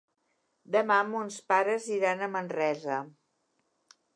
[0.75, 2.99] Demà mons pares iran a Manresa.